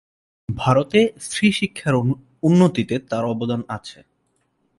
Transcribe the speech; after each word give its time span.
ভারতে 0.49 0.99
স্ত্রী 1.19 1.47
শিক্ষার 1.51 1.95
উন্নতিতে 2.43 2.95
তার 3.09 3.23
অবদান 3.25 3.61
আছে। 3.67 3.99